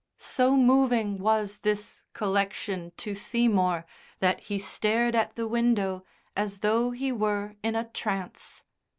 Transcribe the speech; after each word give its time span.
So 0.17 0.55
moving 0.57 1.19
was 1.19 1.59
this 1.59 2.01
collection 2.13 2.91
to 2.97 3.13
Seymour 3.13 3.85
that 4.19 4.39
he 4.39 4.57
stared 4.57 5.13
at 5.15 5.35
the 5.35 5.47
window 5.47 6.03
as 6.35 6.61
though 6.61 6.89
he 6.89 7.11
were 7.11 7.55
in 7.61 7.75
a 7.75 7.83
trance. 7.87 8.63